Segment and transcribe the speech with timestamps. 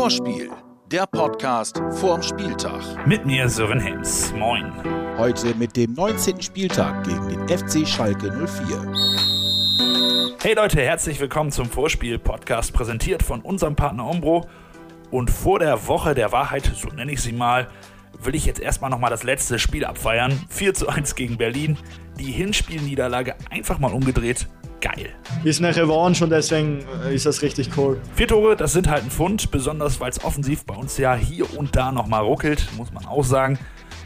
[0.00, 0.48] Vorspiel,
[0.90, 3.06] der Podcast vorm Spieltag.
[3.06, 4.32] Mit mir Sören Helms.
[4.32, 4.72] Moin.
[5.18, 6.40] Heute mit dem 19.
[6.40, 10.38] Spieltag gegen den FC Schalke 04.
[10.40, 14.48] Hey Leute, herzlich willkommen zum Vorspiel-Podcast, präsentiert von unserem Partner Umbro.
[15.10, 17.68] Und vor der Woche der Wahrheit, so nenne ich sie mal,
[18.22, 20.32] will ich jetzt erstmal nochmal das letzte Spiel abfeiern.
[20.48, 21.76] 4 zu 1 gegen Berlin.
[22.18, 24.48] Die Hinspielniederlage einfach mal umgedreht.
[24.80, 25.10] Geil.
[25.44, 28.00] Ist eine Revanche und deswegen äh, ist das richtig cool.
[28.14, 31.58] Vier Tore, das sind halt ein Fund, besonders weil es offensiv bei uns ja hier
[31.58, 33.58] und da nochmal ruckelt, muss man auch sagen.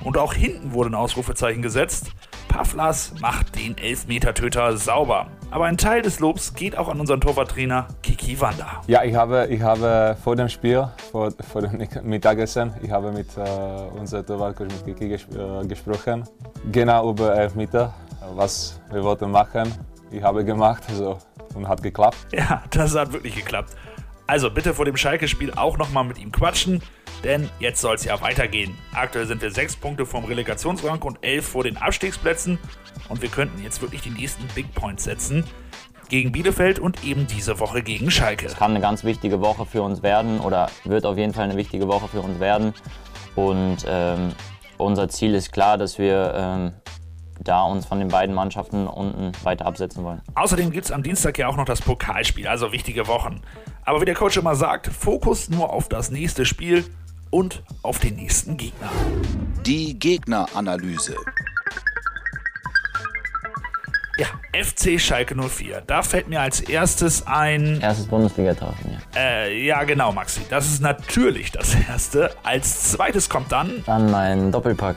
[0.02, 2.10] Und auch hinten wurde ein Ausrufezeichen gesetzt.
[2.48, 5.28] Pavlas macht den Elfmetertöter sauber.
[5.50, 8.83] Aber ein Teil des Lobs geht auch an unseren Torwarttrainer Kiki Wanda.
[8.86, 13.28] Ja, ich habe, ich habe vor dem Spiel, vor, vor dem Mittagessen, ich habe mit
[13.36, 16.25] äh, unserem Torwartcoach mit Kiki ges äh, gesprochen.
[16.70, 17.95] Genau über Elfmeter,
[18.34, 19.72] was wir wollten machen.
[20.14, 21.18] Ich habe gemacht also,
[21.54, 22.16] und hat geklappt.
[22.32, 23.74] Ja, das hat wirklich geklappt.
[24.28, 26.83] Also bitte vor dem Schalke-Spiel auch nochmal mit ihm quatschen,
[27.25, 28.77] denn jetzt soll es ja weitergehen.
[28.94, 32.58] Aktuell sind wir sechs Punkte vom Relegationsrang und elf vor den Abstiegsplätzen
[33.08, 35.44] und wir könnten jetzt wirklich die nächsten Big Points setzen.
[36.08, 38.46] Gegen Bielefeld und eben diese Woche gegen Schalke.
[38.46, 41.56] Es kann eine ganz wichtige Woche für uns werden oder wird auf jeden Fall eine
[41.56, 42.72] wichtige Woche für uns werden.
[43.34, 44.33] Und ähm,
[44.77, 46.72] unser Ziel ist klar, dass wir ähm,
[47.42, 50.20] da uns von den beiden Mannschaften unten weiter absetzen wollen.
[50.34, 53.40] Außerdem gibt es am Dienstag ja auch noch das Pokalspiel, also wichtige Wochen.
[53.84, 56.84] Aber wie der Coach immer sagt, Fokus nur auf das nächste Spiel
[57.30, 58.90] und auf den nächsten Gegner.
[59.66, 61.16] Die Gegneranalyse.
[64.16, 65.82] Ja, FC Schalke 04.
[65.88, 67.80] Da fällt mir als erstes ein.
[67.80, 69.20] Erstes Bundesliga-Treffen, ja.
[69.20, 70.42] Äh, ja, genau, Maxi.
[70.48, 72.30] Das ist natürlich das erste.
[72.44, 73.82] Als zweites kommt dann.
[73.86, 74.96] Dann mein Doppelpack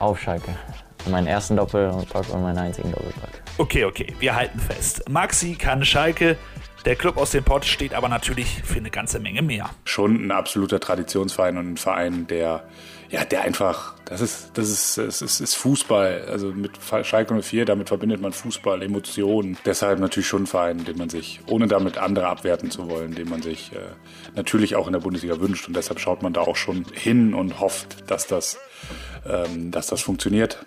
[0.00, 0.50] auf Schalke.
[1.06, 3.42] Meinen ersten Doppelpack und meinen einzigen Doppelpack.
[3.56, 5.08] Okay, okay, wir halten fest.
[5.08, 6.36] Maxi kann Schalke.
[6.84, 9.68] Der Club aus dem Pott steht aber natürlich für eine ganze Menge mehr.
[9.84, 12.68] Schon ein absoluter Traditionsverein und ein Verein, der,
[13.10, 16.26] ja, der einfach, das ist, das ist, das ist, ist Fußball.
[16.30, 16.70] Also mit
[17.02, 19.58] Schalke 04, damit verbindet man Fußball, Emotionen.
[19.66, 23.28] Deshalb natürlich schon ein Verein, den man sich, ohne damit andere abwerten zu wollen, den
[23.28, 23.78] man sich äh,
[24.36, 25.66] natürlich auch in der Bundesliga wünscht.
[25.66, 28.56] Und deshalb schaut man da auch schon hin und hofft, dass das,
[29.28, 30.64] ähm, dass das funktioniert.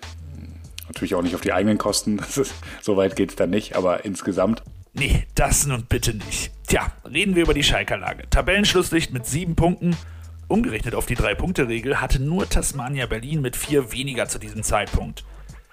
[0.88, 2.20] Natürlich auch nicht auf die eigenen Kosten.
[2.80, 4.62] so weit geht es dann nicht, aber insgesamt.
[4.94, 6.52] Nee, das nun bitte nicht.
[6.66, 8.28] Tja, reden wir über die Schalker-Lage.
[8.28, 9.96] Tabellenschlusslicht mit sieben Punkten.
[10.48, 15.24] Umgerechnet auf die Drei-Punkte-Regel hatte nur Tasmania Berlin mit vier weniger zu diesem Zeitpunkt.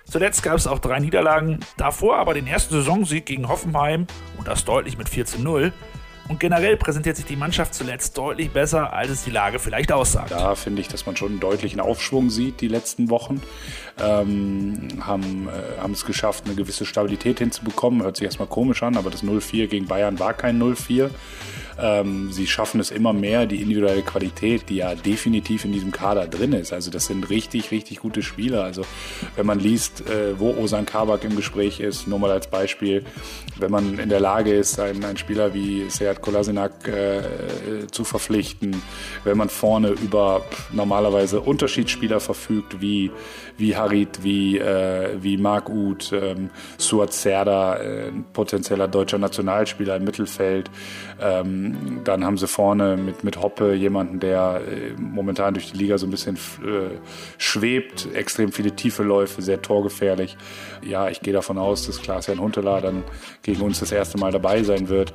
[0.10, 4.66] Zuletzt gab es auch drei Niederlagen, davor aber den ersten Saisonsieg gegen Hoffenheim und das
[4.66, 5.72] deutlich mit 4 zu 0.
[6.30, 10.30] Und generell präsentiert sich die Mannschaft zuletzt deutlich besser, als es die Lage vielleicht aussagt.
[10.30, 13.42] Da finde ich, dass man schon einen deutlichen Aufschwung sieht die letzten Wochen.
[14.00, 18.04] Ähm, haben, äh, haben es geschafft, eine gewisse Stabilität hinzubekommen.
[18.04, 21.10] Hört sich erstmal komisch an, aber das 0-4 gegen Bayern war kein 0-4.
[21.82, 26.28] Ähm, sie schaffen es immer mehr, die individuelle Qualität, die ja definitiv in diesem Kader
[26.28, 26.74] drin ist.
[26.74, 28.64] Also das sind richtig, richtig gute Spieler.
[28.64, 28.84] Also
[29.36, 33.04] wenn man liest, äh, wo Osan Kabak im Gespräch ist, nur mal als Beispiel,
[33.58, 38.82] wenn man in der Lage ist, einen, einen Spieler wie Seat Kolasinac äh, zu verpflichten,
[39.24, 43.12] wenn man vorne über normalerweise Unterschiedsspieler verfügt, wie,
[43.58, 49.98] wie Harit, wie, äh, wie Marc Uth, ähm, Suat Serda, äh, ein potenzieller deutscher Nationalspieler
[49.98, 50.70] im Mittelfeld,
[51.22, 51.69] ähm,
[52.04, 56.08] dann haben sie vorne mit, mit Hoppe jemanden, der äh, momentan durch die Liga so
[56.08, 56.98] ein bisschen äh,
[57.38, 60.38] schwebt, extrem viele tiefe Läufe, sehr torgefährlich.
[60.82, 63.04] Ja, ich gehe davon aus, dass Klaas-Jan Huntelaar dann
[63.44, 65.14] gegen uns das erste Mal dabei sein wird.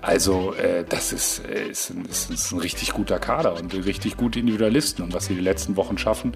[0.00, 4.16] Also äh, das ist, äh, ist, ein, ist, ist ein richtig guter Kader und richtig
[4.16, 5.02] gute Individualisten.
[5.02, 6.32] Und was sie die letzten Wochen schaffen,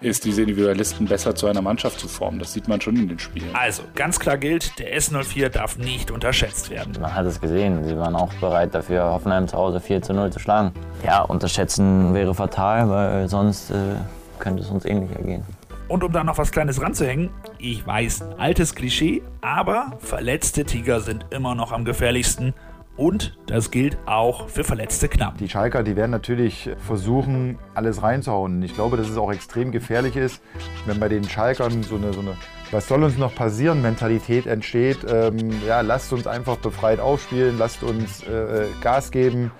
[0.00, 2.38] ist diese Individualisten besser zu einer Mannschaft zu formen.
[2.38, 3.48] Das sieht man schon in den Spielen.
[3.54, 6.92] Also, ganz klar gilt, der S04 darf nicht unterschätzt werden.
[7.00, 10.30] Man hat es gesehen, sie waren auch bereit dafür, Hoffenheim zu Hause 4 zu 0
[10.30, 10.72] zu schlagen.
[11.04, 13.96] Ja, unterschätzen wäre fatal, weil sonst äh,
[14.38, 15.44] könnte es uns ähnlich ergehen.
[15.88, 21.26] Und um da noch was Kleines ranzuhängen, ich weiß, altes Klischee, aber verletzte Tiger sind
[21.30, 22.54] immer noch am gefährlichsten.
[22.96, 25.36] Und das gilt auch für verletzte Knapp.
[25.36, 28.62] Die Schalker, die werden natürlich versuchen, alles reinzuhauen.
[28.62, 30.42] Ich glaube, dass es auch extrem gefährlich ist,
[30.86, 32.36] wenn bei den Schalkern so eine, so eine
[32.70, 34.98] was soll uns noch passieren, Mentalität entsteht.
[35.08, 39.50] Ähm, ja, lasst uns einfach befreit aufspielen, lasst uns äh, Gas geben.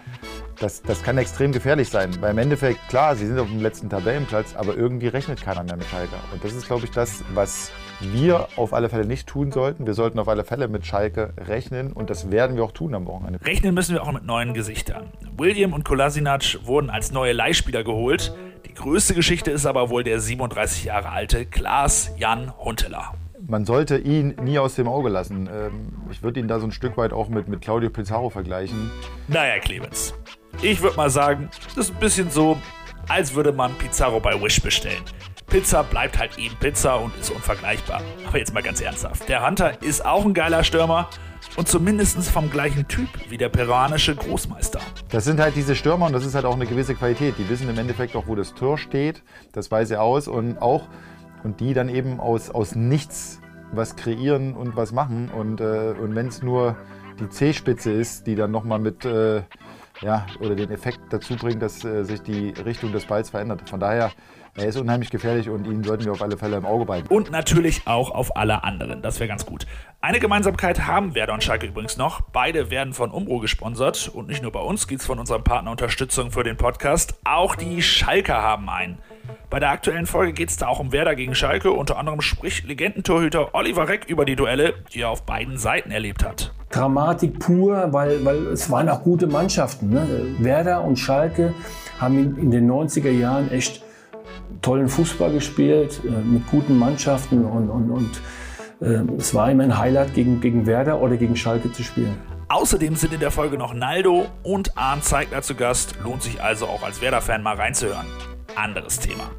[0.58, 2.10] Das, das kann extrem gefährlich sein.
[2.20, 5.76] Weil im Endeffekt, klar, sie sind auf dem letzten Tabellenplatz, aber irgendwie rechnet keiner mehr
[5.76, 6.14] mit Schalke.
[6.32, 7.70] Und das ist, glaube ich, das, was
[8.00, 9.86] wir auf alle Fälle nicht tun sollten.
[9.86, 13.06] Wir sollten auf alle Fälle mit Schalke rechnen und das werden wir auch tun am
[13.06, 13.44] Wochenende.
[13.44, 15.08] Rechnen müssen wir auch mit neuen Gesichtern.
[15.36, 18.34] William und Kolasinac wurden als neue Leihspieler geholt.
[18.76, 23.14] Die größte Geschichte ist aber wohl der 37 Jahre alte Klaas Jan Huntelaar.
[23.48, 25.48] Man sollte ihn nie aus dem Auge lassen.
[25.50, 28.90] Ähm, Ich würde ihn da so ein Stück weit auch mit, mit Claudio Pizarro vergleichen.
[29.28, 30.12] Naja, Clemens.
[30.60, 32.58] Ich würde mal sagen, das ist ein bisschen so,
[33.08, 35.02] als würde man Pizarro bei Wish bestellen.
[35.46, 38.02] Pizza bleibt halt eben Pizza und ist unvergleichbar.
[38.26, 39.26] Aber jetzt mal ganz ernsthaft.
[39.28, 41.08] Der Hunter ist auch ein geiler Stürmer
[41.56, 44.80] und zumindest vom gleichen Typ wie der peruanische Großmeister.
[45.10, 47.34] Das sind halt diese Stürmer und das ist halt auch eine gewisse Qualität.
[47.38, 49.22] Die wissen im Endeffekt auch, wo das Tor steht.
[49.52, 50.88] Das weiß er aus und auch
[51.44, 53.40] und die dann eben aus, aus nichts
[53.72, 55.30] was kreieren und was machen.
[55.30, 56.76] Und, äh, und wenn es nur
[57.20, 59.42] die C-Spitze ist, die dann nochmal mit äh,
[60.02, 63.68] ja, oder den Effekt dazu bringt, dass äh, sich die Richtung des Balls verändert.
[63.68, 64.12] Von daher,
[64.54, 67.08] er ist unheimlich gefährlich und ihn sollten wir auf alle Fälle im Auge behalten.
[67.08, 69.02] Und natürlich auch auf alle anderen.
[69.02, 69.66] Das wäre ganz gut.
[70.00, 72.20] Eine Gemeinsamkeit haben Werder und Schalke übrigens noch.
[72.20, 74.08] Beide werden von Umbro gesponsert.
[74.08, 77.18] Und nicht nur bei uns geht es von unserem Partner Unterstützung für den Podcast.
[77.24, 78.98] Auch die Schalker haben einen.
[79.50, 81.70] Bei der aktuellen Folge geht es da auch um Werder gegen Schalke.
[81.72, 86.24] Unter anderem spricht Legendentorhüter Oliver Reck über die Duelle, die er auf beiden Seiten erlebt
[86.24, 86.55] hat.
[86.76, 89.88] Dramatik pur, weil, weil es waren auch gute Mannschaften.
[89.90, 90.06] Ne?
[90.38, 91.54] Werder und Schalke
[91.98, 93.82] haben in, den 90er Jahren echt
[94.60, 98.20] tollen Fußball gespielt, äh, mit guten Mannschaften und, und, und
[98.80, 102.16] äh, es war immer ein Highlight, gegen, gegen Werder oder gegen Schalke zu spielen.
[102.48, 105.94] Außerdem sind in der Folge noch Naldo und Arndt Zeigler zu Gast.
[106.04, 108.06] Lohnt sich also auch als Werder-Fan mal reinzuhören.
[108.54, 109.30] Anderes Thema.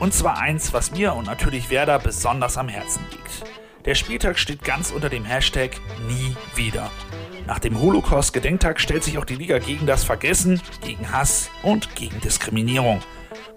[0.00, 3.51] Und zwar eins, was mir und natürlich Werder besonders am Herzen liegt.
[3.84, 5.72] Der Spieltag steht ganz unter dem Hashtag
[6.06, 6.88] Nie wieder.
[7.48, 12.20] Nach dem Holocaust-Gedenktag stellt sich auch die Liga gegen das Vergessen, gegen Hass und gegen
[12.20, 13.00] Diskriminierung.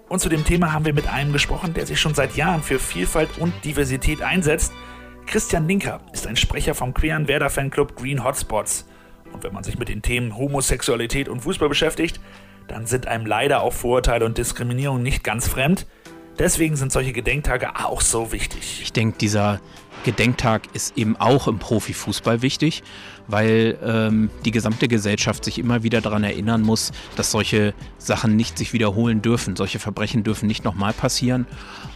[0.08, 2.80] Und zu dem Thema haben wir mit einem gesprochen, der sich schon seit Jahren für
[2.80, 4.72] Vielfalt und Diversität einsetzt.
[5.26, 8.88] Christian Linker ist ein Sprecher vom queeren Werder-Fanclub Green Hotspots.
[9.32, 12.20] Und wenn man sich mit den Themen Homosexualität und Fußball beschäftigt,
[12.66, 15.86] dann sind einem leider auch Vorurteile und Diskriminierung nicht ganz fremd.
[16.38, 18.80] Deswegen sind solche Gedenktage auch so wichtig.
[18.82, 19.60] Ich denke, dieser
[20.04, 22.82] Gedenktag ist eben auch im Profifußball wichtig,
[23.26, 28.56] weil ähm, die gesamte Gesellschaft sich immer wieder daran erinnern muss, dass solche Sachen nicht
[28.56, 29.56] sich wiederholen dürfen.
[29.56, 31.46] Solche Verbrechen dürfen nicht nochmal passieren.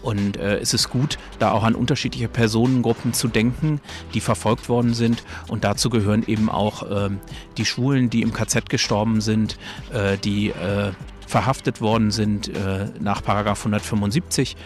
[0.02, 3.80] Und äh, es ist gut, da auch an unterschiedliche Personengruppen zu denken,
[4.14, 5.22] die verfolgt worden sind.
[5.46, 7.10] Und dazu gehören eben auch äh,
[7.58, 9.56] die Schwulen, die im KZ gestorben sind,
[9.92, 10.92] äh, die äh,
[11.30, 14.56] verhaftet worden sind äh, nach Paragraph 175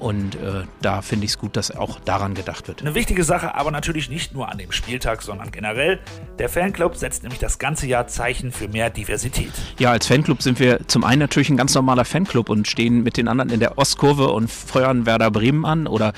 [0.00, 2.82] und äh, da finde ich es gut, dass auch daran gedacht wird.
[2.82, 6.00] Eine wichtige Sache, aber natürlich nicht nur an dem Spieltag, sondern generell.
[6.38, 9.52] Der Fanclub setzt nämlich das ganze Jahr Zeichen für mehr Diversität.
[9.78, 13.16] Ja, als Fanclub sind wir zum einen natürlich ein ganz normaler Fanclub und stehen mit
[13.16, 16.12] den anderen in der Ostkurve und feuern Werder Bremen an oder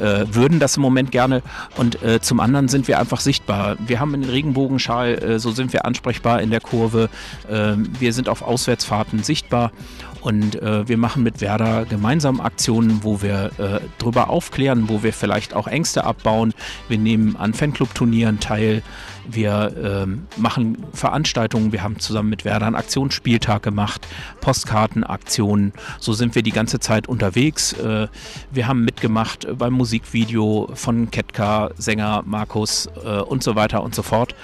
[0.00, 1.42] äh, würden das im Moment gerne.
[1.76, 3.76] Und äh, zum anderen sind wir einfach sichtbar.
[3.78, 7.08] Wir haben einen Regenbogenschal, äh, so sind wir ansprechbar in der Kurve.
[7.50, 9.72] Ähm, wir sind auf Auswärtsfahrten sichtbar.
[10.20, 15.12] Und äh, wir machen mit Werder gemeinsam Aktionen, wo wir äh, drüber aufklären, wo wir
[15.12, 16.54] vielleicht auch Ängste abbauen.
[16.88, 18.82] Wir nehmen an Fanclub-Turnieren teil.
[19.30, 21.70] Wir ähm, machen Veranstaltungen.
[21.72, 24.08] Wir haben zusammen mit Werder einen Aktionsspieltag gemacht,
[24.40, 25.72] Postkartenaktionen.
[26.00, 27.74] So sind wir die ganze Zeit unterwegs.
[27.74, 28.08] Äh,
[28.50, 34.02] wir haben mitgemacht beim Musikvideo von Ketka, Sänger Markus äh, und so weiter und so
[34.02, 34.34] fort.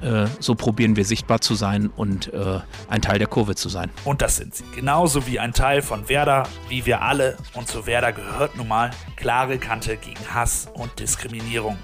[0.00, 3.90] Äh, so probieren wir sichtbar zu sein und äh, ein Teil der Kurve zu sein.
[4.04, 4.64] Und das sind sie.
[4.74, 7.36] Genauso wie ein Teil von Werder, wie wir alle.
[7.54, 11.76] Und zu Werder gehört nun mal klare Kante gegen Hass und Diskriminierung.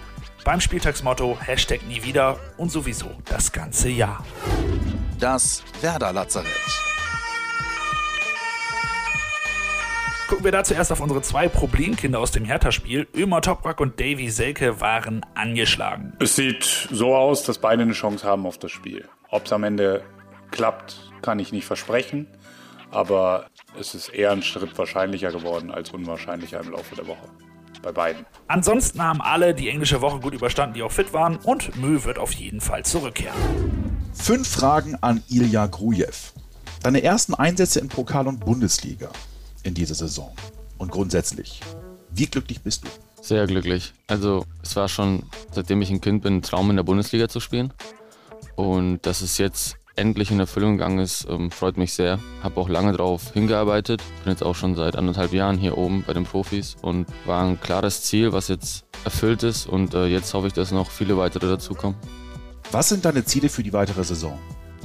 [0.45, 4.23] Beim Spieltagsmotto Hashtag nie wieder und sowieso das ganze Jahr.
[5.19, 6.51] Das Werder Lazarett.
[10.29, 13.09] Gucken wir da zuerst auf unsere zwei Problemkinder aus dem Hertha-Spiel.
[13.15, 16.13] Ömer Toprak und Davy Selke waren angeschlagen.
[16.21, 19.09] Es sieht so aus, dass beide eine Chance haben auf das Spiel.
[19.31, 20.05] Ob es am Ende
[20.51, 22.27] klappt, kann ich nicht versprechen.
[22.91, 23.47] Aber
[23.81, 27.31] es ist eher ein Schritt wahrscheinlicher geworden als unwahrscheinlicher im Laufe der Woche.
[27.85, 28.25] Bei beiden.
[28.49, 31.37] Ansonsten haben alle die englische Woche gut überstanden, die auch fit waren.
[31.37, 33.39] Und Mö wird auf jeden Fall zurückkehren.
[34.15, 36.33] Fünf Fragen an Ilja Grujew.
[36.83, 39.11] Deine ersten Einsätze in Pokal und Bundesliga
[39.65, 40.35] in dieser Saison?
[40.79, 41.61] Und grundsätzlich,
[42.11, 42.89] wie glücklich bist du?
[43.23, 43.93] Sehr glücklich.
[44.07, 47.41] Also es war schon, seitdem ich ein Kind bin, ein Traum in der Bundesliga zu
[47.41, 47.73] spielen.
[48.57, 52.19] Und dass es jetzt endlich in Erfüllung gegangen ist, ähm, freut mich sehr.
[52.43, 54.03] Habe auch lange darauf hingearbeitet.
[54.23, 57.61] Bin jetzt auch schon seit anderthalb Jahren hier oben bei den Profis und war ein
[57.61, 59.67] klares Ziel, was jetzt erfüllt ist.
[59.67, 61.97] Und äh, jetzt hoffe ich, dass noch viele weitere dazukommen.
[62.73, 64.39] Was sind deine Ziele für die weitere Saison?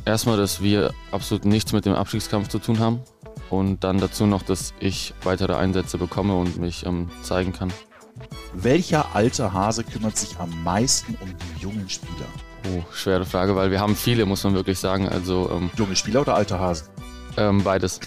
[0.06, 3.02] Erstmal, dass wir absolut nichts mit dem Abstiegskampf zu tun haben.
[3.50, 7.74] Und dann dazu noch, dass ich weitere Einsätze bekomme und mich ähm, zeigen kann.
[8.54, 12.28] Welcher alte Hase kümmert sich am meisten um die jungen Spieler?
[12.68, 15.08] Oh, schwere Frage, weil wir haben viele, muss man wirklich sagen.
[15.08, 16.88] Also, ähm, Junge Spieler oder alte Hasen?
[17.38, 18.00] Ähm, beides.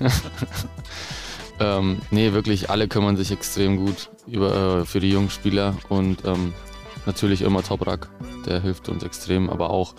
[1.60, 6.24] ähm, nee, wirklich, alle kümmern sich extrem gut über, äh, für die jungen Spieler und
[6.24, 6.54] ähm,
[7.06, 8.08] natürlich immer Toprak,
[8.46, 9.94] der hilft uns extrem, aber auch,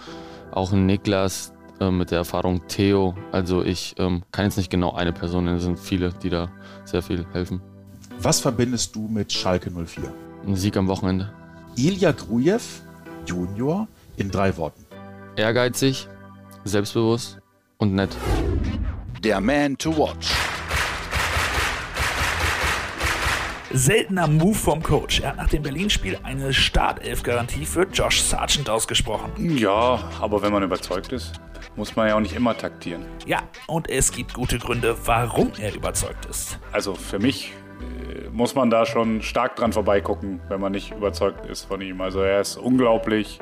[0.52, 3.16] auch ein Niklas, äh, mit der Erfahrung Theo.
[3.32, 6.50] Also ich ähm, kann jetzt nicht genau eine Person nennen, es sind viele, die da
[6.86, 7.62] sehr viel helfen.
[8.20, 10.14] Was verbindest du mit Schalke 04?
[10.46, 11.32] Ein Sieg am Wochenende.
[11.76, 12.62] Ilya Grujew,
[13.26, 13.88] Junior,
[14.18, 14.86] in drei Worten.
[15.36, 16.08] Ehrgeizig,
[16.64, 17.40] selbstbewusst
[17.78, 18.16] und nett.
[19.24, 20.32] Der Man to Watch.
[23.72, 25.22] Seltener Move vom Coach.
[25.22, 29.58] Er hat nach dem Berlin-Spiel eine Startelf-Garantie für Josh Sargent ausgesprochen.
[29.58, 31.34] Ja, aber wenn man überzeugt ist,
[31.76, 33.04] muss man ja auch nicht immer taktieren.
[33.26, 36.60] Ja, und es gibt gute Gründe, warum er überzeugt ist.
[36.72, 37.54] Also für mich
[38.32, 42.02] muss man da schon stark dran vorbeigucken, wenn man nicht überzeugt ist von ihm.
[42.02, 43.40] Also er ist unglaublich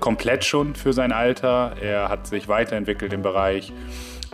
[0.00, 1.76] komplett schon für sein Alter.
[1.80, 3.72] Er hat sich weiterentwickelt im Bereich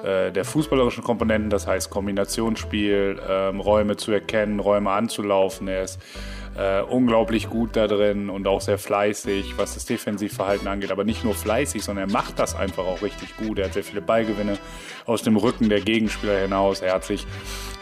[0.02, 5.68] äh, der fußballerischen Komponenten, das heißt Kombinationsspiel, ähm, Räume zu erkennen, Räume anzulaufen.
[5.68, 6.00] Er ist
[6.58, 10.90] äh, unglaublich gut da drin und auch sehr fleißig, was das Defensivverhalten angeht.
[10.90, 13.58] Aber nicht nur fleißig, sondern er macht das einfach auch richtig gut.
[13.58, 14.58] Er hat sehr viele Ballgewinne
[15.06, 16.80] aus dem Rücken der Gegenspieler hinaus.
[16.80, 17.26] Er hat sich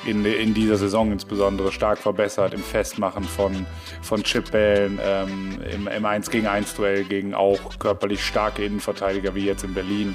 [0.05, 3.67] in, in dieser Saison insbesondere stark verbessert im Festmachen von,
[4.03, 9.47] von Chipbällen, ähm, im, im 1 gegen 1 Duell gegen auch körperlich starke Innenverteidiger wie
[9.47, 10.15] jetzt in Berlin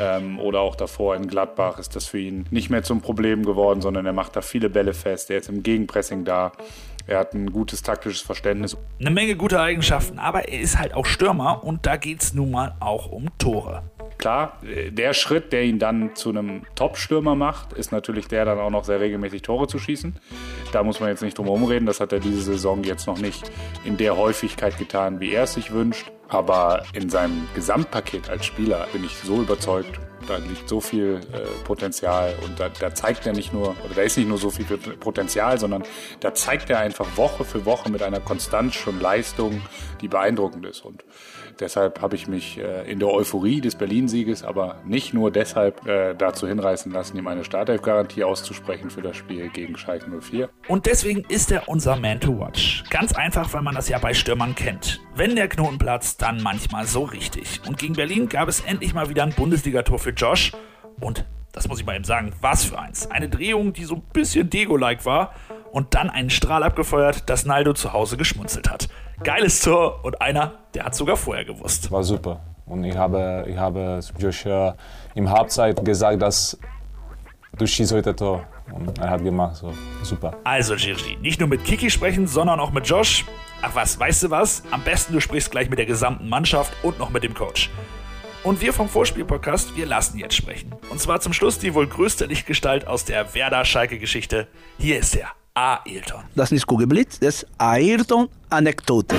[0.00, 3.80] ähm, oder auch davor in Gladbach ist das für ihn nicht mehr zum Problem geworden,
[3.80, 5.30] sondern er macht da viele Bälle fest.
[5.30, 6.52] Er ist im Gegenpressing da.
[7.06, 8.76] Er hat ein gutes taktisches Verständnis.
[8.98, 12.50] Eine Menge guter Eigenschaften, aber er ist halt auch Stürmer und da geht es nun
[12.50, 13.82] mal auch um Tore.
[14.18, 14.58] Klar,
[14.90, 18.84] der Schritt, der ihn dann zu einem Top-Stürmer macht, ist natürlich der, dann auch noch
[18.84, 20.16] sehr regelmäßig Tore zu schießen.
[20.72, 21.86] Da muss man jetzt nicht drum herum reden.
[21.86, 23.50] Das hat er diese Saison jetzt noch nicht
[23.84, 26.10] in der Häufigkeit getan, wie er es sich wünscht.
[26.28, 31.64] Aber in seinem Gesamtpaket als Spieler bin ich so überzeugt, da liegt so viel äh,
[31.64, 34.64] Potenzial und da, da, zeigt er nicht nur, oder da ist nicht nur so viel
[34.66, 35.84] Potenzial, sondern
[36.20, 39.62] da zeigt er einfach Woche für Woche mit einer Konstanz schon Leistung,
[40.00, 40.84] die beeindruckend ist.
[40.84, 41.04] Und
[41.60, 46.14] Deshalb habe ich mich äh, in der Euphorie des Berlin-Sieges, aber nicht nur deshalb äh,
[46.14, 50.50] dazu hinreißen lassen, ihm eine Startelf-Garantie auszusprechen für das Spiel gegen Schalke 04.
[50.68, 52.84] Und deswegen ist er unser Man to Watch.
[52.90, 55.00] Ganz einfach, weil man das ja bei Stürmern kennt.
[55.14, 57.62] Wenn der Knoten platzt, dann manchmal so richtig.
[57.66, 60.52] Und gegen Berlin gab es endlich mal wieder ein Bundesligator für Josh.
[61.00, 63.10] Und das muss ich mal eben sagen, was für eins.
[63.10, 65.32] Eine Drehung, die so ein bisschen Dego-like war
[65.72, 68.88] und dann einen Strahl abgefeuert, dass Naldo zu Hause geschmunzelt hat.
[69.22, 71.90] Geiles Tor und einer, der hat sogar vorher gewusst.
[71.90, 72.40] War super.
[72.66, 74.76] Und ich habe, ich habe Joshua
[75.14, 76.58] im Halbzeit gesagt, dass
[77.56, 78.44] du schießt heute Tor.
[78.72, 80.36] Und er hat gemacht, so super.
[80.44, 83.24] Also Gigi, nicht nur mit Kiki sprechen, sondern auch mit Josh.
[83.62, 84.62] Ach was, weißt du was?
[84.72, 87.70] Am besten du sprichst gleich mit der gesamten Mannschaft und noch mit dem Coach.
[88.46, 90.72] Und wir vom Vorspiel-Podcast, wir lassen jetzt sprechen.
[90.88, 94.46] Und zwar zum Schluss die wohl größte Lichtgestalt aus der Werder-Schalke-Geschichte.
[94.78, 96.22] Hier ist er, Ayrton.
[96.36, 99.16] Das ist Kugelblitz, das ist Ayrton-Anekdote.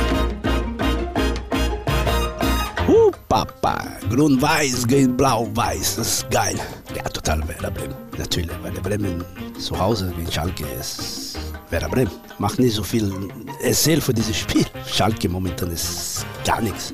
[2.88, 6.58] Uh, Papa, grün-weiß gegen blau-weiß, das ist geil.
[6.96, 7.96] Ja, total Werder Bremen.
[8.18, 9.26] Natürlich, Werder Bremen
[9.60, 11.38] zu Hause gegen Schalke ist
[11.70, 12.12] Werder Bremen.
[12.40, 13.12] Macht nicht so viel
[13.62, 14.66] Erzähl für dieses Spiel.
[14.90, 16.94] Schalke momentan ist gar nichts.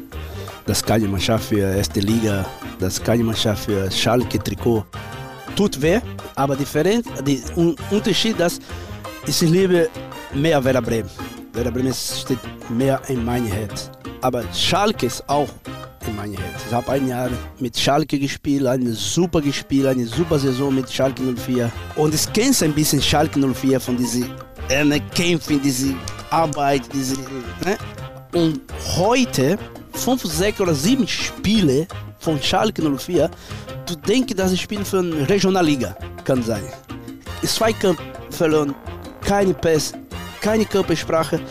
[0.65, 2.45] Das kann keine Mannschaft für erste Liga,
[2.79, 4.85] das kann keine Mannschaft für Schalke-Trikot.
[5.55, 5.99] Tut weh,
[6.35, 7.43] aber Differenz, die
[7.91, 8.59] Unterschied, dass
[9.27, 9.89] ich liebe
[10.33, 11.09] mehr Werder Bremen.
[11.53, 12.39] Werder Bremen steht
[12.69, 13.91] mehr in meinem Herz.
[14.21, 15.49] Aber Schalke ist auch
[16.07, 16.61] in meinem Herz.
[16.67, 17.29] Ich habe ein Jahr
[17.59, 21.71] mit Schalke gespielt, eine super gespielt, eine super Saison mit Schalke 04.
[21.95, 24.29] Und ich kenne ein bisschen Schalke 04 von diesen
[25.13, 25.93] Kämpfen, diese
[26.29, 27.15] Arbeit, diese.
[27.63, 27.77] Ne?
[28.33, 28.61] Und
[28.97, 29.57] heute,
[29.93, 31.87] fünf, sechs oder sieben Spiele
[32.19, 33.29] von Schalke 04,
[33.85, 36.63] du denkst, dass ich spiele für eine Regionalliga, kann sein.
[37.43, 38.73] Zweikampf verloren,
[39.21, 39.93] keine Pass,
[40.41, 41.41] keine Körpersprache.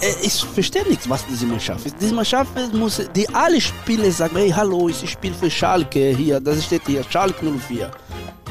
[0.00, 1.96] Äh, ich verstehe nicht, was diese Mannschaft ist.
[2.00, 6.64] Diese Mannschaft muss, die alle Spieler sagen, hey, hallo, ich spiele für Schalke hier, das
[6.64, 7.90] steht hier, Schalke 04.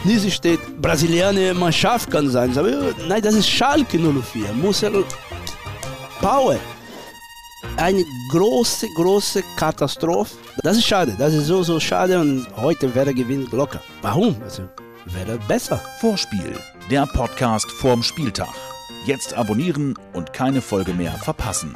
[0.04, 2.54] Nicht steht, brasilianische Mannschaft kann sein.
[2.54, 4.54] Sage, nein, das ist Schalke 04.
[4.54, 4.92] Muss er
[6.20, 6.58] Power.
[7.78, 10.36] Eine große, große Katastrophe.
[10.64, 13.82] Das ist schade, das ist so, so schade und heute wäre gewinnt locker.
[14.02, 14.36] Warum?
[14.44, 14.64] Also,
[15.06, 15.82] wäre besser.
[16.00, 16.58] Vorspiel,
[16.90, 18.54] der Podcast vorm Spieltag.
[19.06, 21.74] Jetzt abonnieren und keine Folge mehr verpassen.